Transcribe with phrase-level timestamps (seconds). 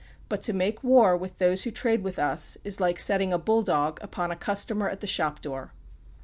[0.29, 3.61] But to make war with those who trade with us is like setting a bull
[3.61, 5.73] dog upon a customer at the shop door."